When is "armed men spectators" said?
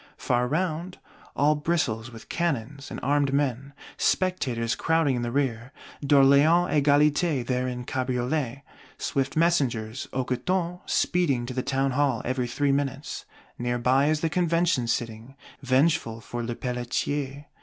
3.03-4.73